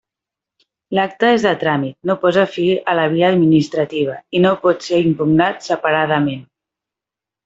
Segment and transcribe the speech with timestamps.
[0.99, 5.03] L'acte és de tràmit, no posa fi a la via administrativa i no pot ser
[5.11, 6.41] impugnat separadament.